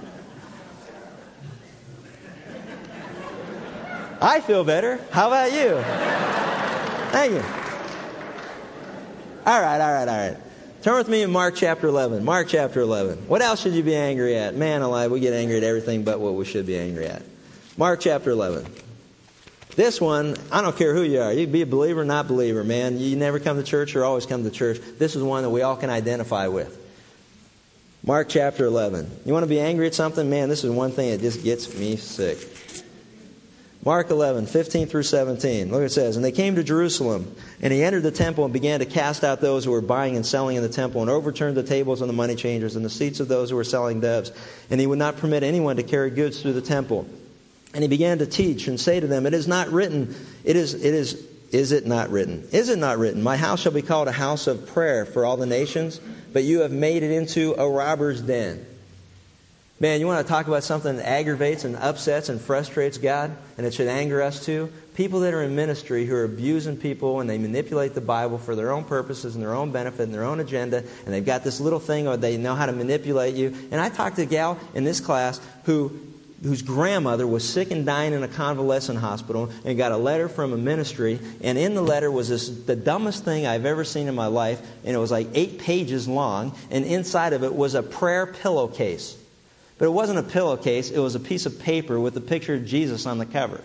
[4.24, 5.02] I feel better.
[5.12, 5.82] How about you?
[7.12, 7.44] Thank you.
[9.46, 10.38] All right, all right, all right.
[10.82, 12.24] Turn with me in Mark chapter 11.
[12.24, 13.28] Mark chapter 11.
[13.28, 14.56] What else should you be angry at?
[14.56, 17.22] Man alive, we get angry at everything but what we should be angry at.
[17.76, 18.66] Mark chapter 11.
[19.76, 21.34] This one, I don't care who you are.
[21.34, 23.00] You be a believer or not believer, man.
[23.00, 24.80] You never come to church or always come to church.
[25.00, 26.80] This is one that we all can identify with.
[28.06, 29.10] Mark chapter 11.
[29.26, 30.30] You want to be angry at something?
[30.30, 32.38] Man, this is one thing that just gets me sick.
[33.86, 35.68] Mark 11, 15 through 17.
[35.68, 36.16] Look what it says.
[36.16, 39.42] And they came to Jerusalem, and he entered the temple and began to cast out
[39.42, 42.14] those who were buying and selling in the temple, and overturned the tables of the
[42.14, 44.32] money changers and the seats of those who were selling doves.
[44.70, 47.08] And he would not permit anyone to carry goods through the temple.
[47.74, 50.74] And he began to teach and say to them, It is not written, it is,
[50.74, 52.48] it is, is it not written?
[52.52, 53.24] Is it not written?
[53.24, 56.00] My house shall be called a house of prayer for all the nations,
[56.32, 58.66] but you have made it into a robber's den.
[59.80, 63.66] Man, you want to talk about something that aggravates and upsets and frustrates God, and
[63.66, 64.72] it should anger us too?
[64.94, 68.56] People that are in ministry who are abusing people and they manipulate the Bible for
[68.56, 71.60] their own purposes and their own benefit and their own agenda, and they've got this
[71.60, 73.54] little thing or they know how to manipulate you.
[73.72, 76.00] And I talked to a gal in this class who
[76.44, 80.52] whose grandmother was sick and dying in a convalescent hospital and got a letter from
[80.52, 84.16] a ministry and in the letter was this the dumbest thing I've ever seen in
[84.16, 87.84] my life and it was like 8 pages long and inside of it was a
[87.84, 89.18] prayer pillowcase.
[89.78, 92.66] But it wasn't a pillowcase, it was a piece of paper with a picture of
[92.66, 93.62] Jesus on the cover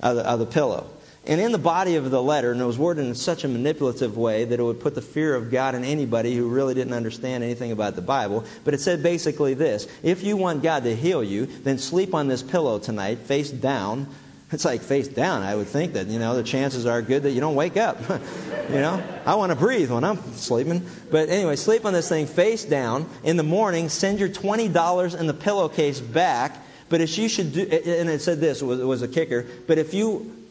[0.00, 0.88] of the, of the pillow.
[1.24, 4.16] And in the body of the letter, and it was worded in such a manipulative
[4.16, 7.44] way that it would put the fear of God in anybody who really didn't understand
[7.44, 8.44] anything about the Bible.
[8.64, 12.26] But it said basically this If you want God to heal you, then sleep on
[12.26, 14.08] this pillow tonight, face down.
[14.50, 15.42] It's like face down.
[15.42, 17.98] I would think that, you know, the chances are good that you don't wake up.
[18.68, 20.84] you know, I want to breathe when I'm sleeping.
[21.10, 23.08] But anyway, sleep on this thing face down.
[23.22, 26.58] In the morning, send your $20 in the pillowcase back.
[26.90, 29.78] But if you should do, and it said this, it was, was a kicker, but
[29.78, 30.41] if you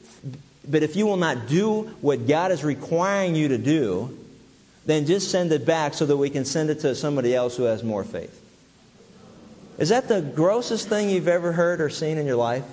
[0.68, 4.18] but if you will not do what God is requiring you to do,
[4.86, 7.64] then just send it back so that we can send it to somebody else who
[7.64, 8.38] has more faith.
[9.78, 12.66] Is that the grossest thing you've ever heard or seen in your life?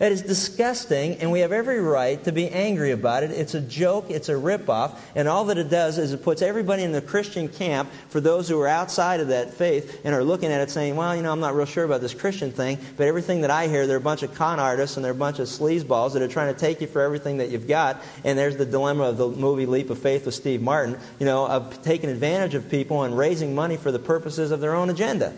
[0.00, 3.30] It is disgusting, and we have every right to be angry about it.
[3.30, 6.82] It's a joke, it's a ripoff, and all that it does is it puts everybody
[6.82, 10.50] in the Christian camp for those who are outside of that faith and are looking
[10.50, 13.06] at it saying, well, you know, I'm not real sure about this Christian thing, but
[13.06, 15.46] everything that I hear, they're a bunch of con artists and they're a bunch of
[15.46, 18.02] sleazeballs that are trying to take you for everything that you've got.
[18.24, 21.46] And there's the dilemma of the movie Leap of Faith with Steve Martin, you know,
[21.46, 25.32] of taking advantage of people and raising money for the purposes of their own agenda.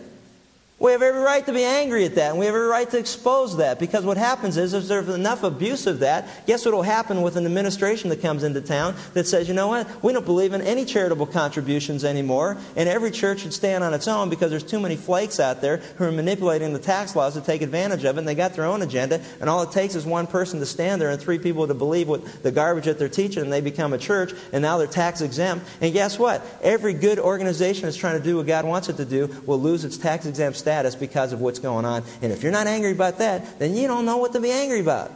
[0.79, 2.99] We have every right to be angry at that, and we have every right to
[2.99, 6.83] expose that, because what happens is, if there's enough abuse of that, guess what will
[6.83, 10.27] happen with an administration that comes into town that says, you know what, we don't
[10.27, 14.51] believe in any charitable contributions anymore, and every church should stand on its own because
[14.51, 18.05] there's too many flakes out there who are manipulating the tax laws to take advantage
[18.05, 20.61] of it, and they got their own agenda, and all it takes is one person
[20.61, 23.51] to stand there and three people to believe what the garbage that they're teaching, and
[23.51, 25.67] they become a church, and now they're tax exempt.
[25.81, 26.45] And guess what?
[26.61, 29.83] Every good organization that's trying to do what God wants it to do will lose
[29.83, 32.03] its tax exempt status because of what's going on.
[32.23, 34.81] And if you're not angry about that, then you don't know what to be angry
[34.81, 35.13] about.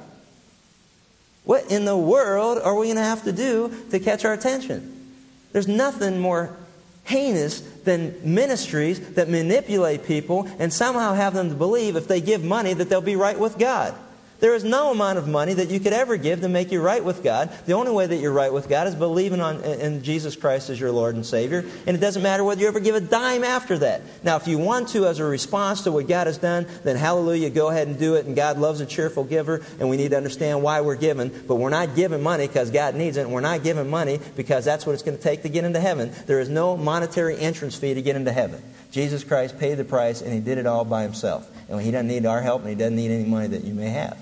[1.42, 5.12] What in the world are we going to have to do to catch our attention?
[5.50, 6.56] There's nothing more
[7.02, 12.44] heinous than ministries that manipulate people and somehow have them to believe if they give
[12.44, 13.92] money that they'll be right with God.
[14.40, 17.04] There is no amount of money that you could ever give to make you right
[17.04, 17.50] with God.
[17.66, 20.80] The only way that you're right with God is believing on, in Jesus Christ as
[20.80, 21.64] your Lord and Savior.
[21.86, 24.00] And it doesn't matter whether you ever give a dime after that.
[24.22, 27.50] Now, if you want to, as a response to what God has done, then hallelujah,
[27.50, 28.24] go ahead and do it.
[28.24, 31.28] And God loves a cheerful giver, and we need to understand why we're giving.
[31.28, 34.64] But we're not giving money because God needs it, and we're not giving money because
[34.64, 36.12] that's what it's going to take to get into heaven.
[36.26, 38.62] There is no monetary entrance fee to get into heaven.
[38.90, 41.46] Jesus Christ paid the price, and He did it all by Himself.
[41.68, 43.90] And He doesn't need our help, and He doesn't need any money that you may
[43.90, 44.18] have.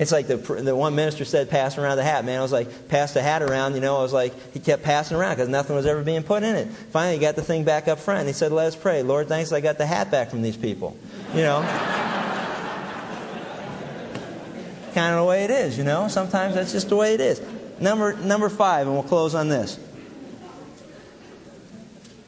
[0.00, 2.24] It's like the, the one minister said, passing around the hat.
[2.24, 3.74] Man, I was like, pass the hat around.
[3.74, 6.42] You know, I was like, he kept passing around because nothing was ever being put
[6.42, 6.68] in it.
[6.90, 8.20] Finally, he got the thing back up front.
[8.20, 9.02] And he said, let us pray.
[9.02, 10.96] Lord, thanks I got the hat back from these people.
[11.34, 11.60] You know?
[14.94, 16.08] kind of the way it is, you know?
[16.08, 17.42] Sometimes that's just the way it is.
[17.78, 19.78] Number, number five, and we'll close on this.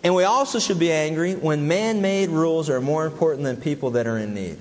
[0.05, 3.93] And we also should be angry when man made rules are more important than people
[3.93, 4.59] that are in need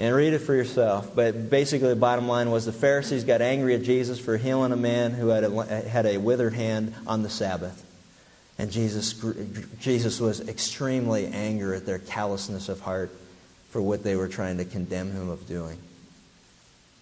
[0.00, 1.14] and read it for yourself.
[1.14, 4.76] But basically, the bottom line was the Pharisees got angry at Jesus for healing a
[4.76, 7.84] man who had a, had a withered hand on the Sabbath.
[8.58, 9.22] And Jesus,
[9.78, 13.14] Jesus was extremely angry at their callousness of heart
[13.72, 15.78] for what they were trying to condemn him of doing.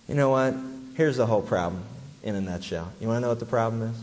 [0.09, 0.57] You know what?
[0.96, 1.84] Here's the whole problem
[2.24, 2.90] in a nutshell.
[3.01, 3.96] You want to know what the problem is?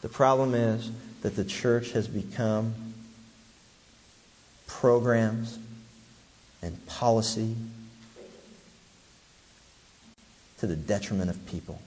[0.00, 2.72] The problem is that the church has become
[4.66, 5.58] programs
[6.62, 7.54] and policy
[10.60, 11.80] to the detriment of people.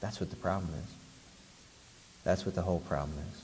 [0.00, 0.90] That's what the problem is.
[2.24, 3.42] That's what the whole problem is.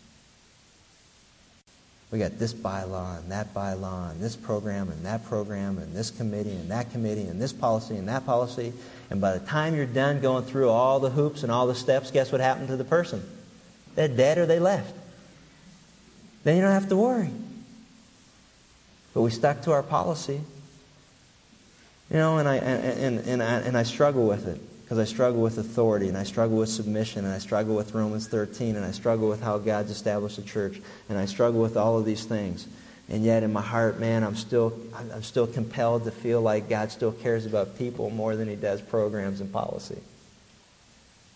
[2.11, 6.11] We got this bylaw and that bylaw and this program and that program and this
[6.11, 8.73] committee and that committee and this policy and that policy.
[9.11, 12.13] And by the time you're done going through all the hoops and all the steps,
[12.13, 13.23] guess what happened to the person?
[13.97, 14.95] They're dead or they left.
[16.45, 17.31] Then you don't have to worry.
[19.15, 20.41] But we stuck to our policy.
[22.11, 25.05] You know, and I, and, and, and, I, and I struggle with it because I
[25.05, 28.85] struggle with authority and I struggle with submission and I struggle with Romans 13 and
[28.85, 32.25] I struggle with how God's established the church and I struggle with all of these
[32.25, 32.67] things.
[33.09, 36.91] And yet in my heart, man, I'm still, I'm still compelled to feel like God
[36.91, 39.99] still cares about people more than he does programs and policy.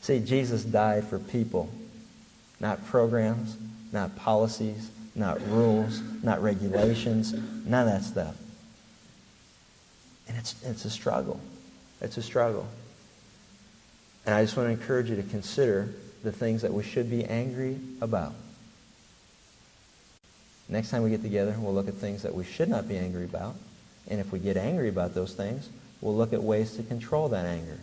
[0.02, 1.68] See, Jesus died for people,
[2.60, 3.56] not programs,
[3.92, 8.34] not policies, not rules, not regulations, none of that stuff.
[10.28, 11.40] And it's, it's a struggle.
[12.00, 12.66] It's a struggle.
[14.26, 15.88] And I just want to encourage you to consider
[16.22, 18.34] the things that we should be angry about.
[20.68, 23.24] Next time we get together, we'll look at things that we should not be angry
[23.24, 23.54] about.
[24.08, 25.68] And if we get angry about those things,
[26.00, 27.78] we'll look at ways to control that anger.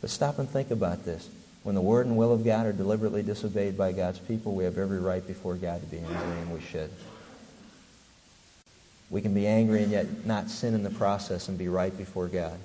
[0.00, 1.28] But stop and think about this.
[1.62, 4.78] When the word and will of God are deliberately disobeyed by God's people, we have
[4.78, 6.90] every right before God to be angry, and we should.
[9.10, 12.28] We can be angry and yet not sin in the process and be right before
[12.28, 12.56] God.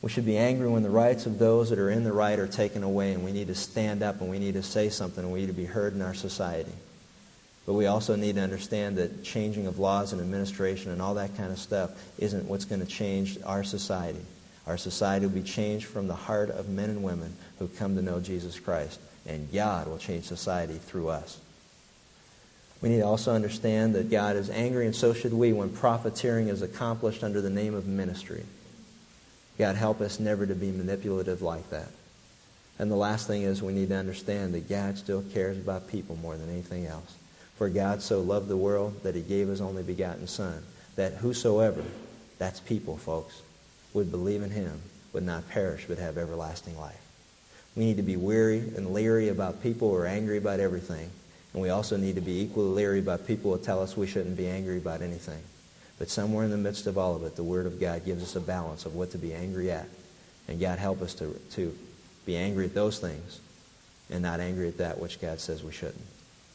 [0.00, 2.46] We should be angry when the rights of those that are in the right are
[2.46, 5.32] taken away, and we need to stand up and we need to say something and
[5.32, 6.72] we need to be heard in our society.
[7.66, 11.36] But we also need to understand that changing of laws and administration and all that
[11.36, 14.24] kind of stuff isn't what's going to change our society.
[14.66, 18.02] Our society will be changed from the heart of men and women who come to
[18.02, 19.00] know Jesus Christ.
[19.26, 21.36] And God will change society through us.
[22.80, 26.48] We need to also understand that God is angry, and so should we, when profiteering
[26.48, 28.44] is accomplished under the name of ministry.
[29.58, 31.88] God, help us never to be manipulative like that.
[32.78, 36.14] And the last thing is we need to understand that God still cares about people
[36.16, 37.12] more than anything else.
[37.56, 40.62] For God so loved the world that he gave his only begotten Son,
[40.94, 41.82] that whosoever,
[42.38, 43.34] that's people, folks,
[43.94, 44.80] would believe in him
[45.12, 47.00] would not perish but have everlasting life.
[47.74, 51.10] We need to be weary and leery about people who are angry about everything.
[51.58, 54.36] And we also need to be equally leery about people who tell us we shouldn't
[54.36, 55.42] be angry about anything.
[55.98, 58.36] But somewhere in the midst of all of it, the Word of God gives us
[58.36, 59.88] a balance of what to be angry at.
[60.46, 61.76] And God help us to, to
[62.24, 63.40] be angry at those things
[64.08, 66.00] and not angry at that which God says we shouldn't.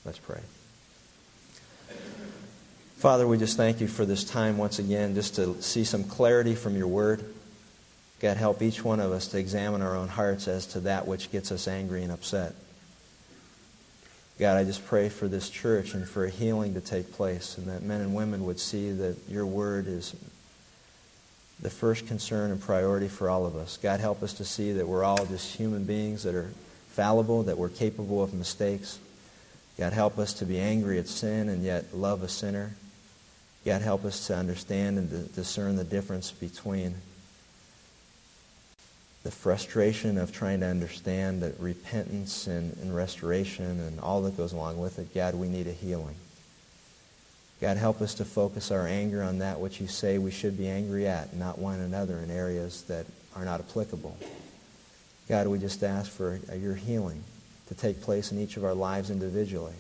[0.06, 0.40] Let's pray.
[3.00, 6.56] Father, we just thank you for this time once again, just to see some clarity
[6.56, 7.22] from your word.
[8.22, 11.30] God, help each one of us to examine our own hearts as to that which
[11.30, 12.56] gets us angry and upset.
[14.40, 17.68] God, I just pray for this church and for a healing to take place, and
[17.68, 20.16] that men and women would see that your word is
[21.62, 23.78] the first concern and priority for all of us.
[23.78, 26.50] God, help us to see that we're all just human beings that are
[26.90, 28.98] fallible, that we're capable of mistakes.
[29.78, 32.72] God, help us to be angry at sin and yet love a sinner.
[33.66, 36.96] God, help us to understand and to discern the difference between
[39.24, 44.52] the frustration of trying to understand that repentance and, and restoration and all that goes
[44.52, 45.14] along with it.
[45.14, 46.16] God, we need a healing.
[47.62, 50.68] God, help us to focus our anger on that which you say we should be
[50.68, 53.06] angry at, not one another in areas that
[53.36, 54.18] are not applicable.
[55.30, 57.24] God, we just ask for your healing
[57.70, 59.74] to take place in each of our lives individually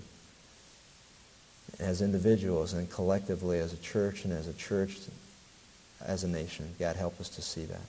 [1.80, 4.98] as individuals and collectively as a church and as a church
[6.02, 6.74] as a nation.
[6.80, 7.82] God, help us to see that.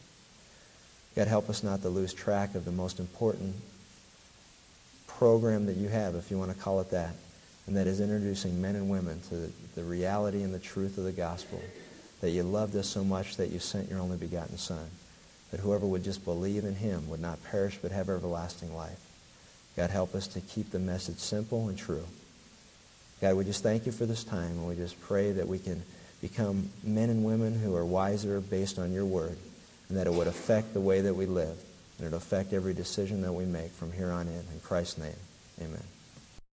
[1.16, 3.54] God, help us not to lose track of the most important
[5.06, 7.14] program that you have, if you want to call it that,
[7.66, 11.12] and that is introducing men and women to the reality and the truth of the
[11.12, 11.60] gospel.
[12.20, 14.86] That you loved us so much that you sent your only begotten Son.
[15.50, 18.98] That whoever would just believe in him would not perish but have everlasting life.
[19.76, 22.04] God, help us to keep the message simple and true.
[23.20, 25.82] God, we just thank you for this time, and we just pray that we can
[26.20, 29.36] become men and women who are wiser based on your word,
[29.88, 31.56] and that it would affect the way that we live,
[31.98, 34.34] and it would affect every decision that we make from here on in.
[34.34, 35.16] In Christ's name,
[35.60, 35.93] amen.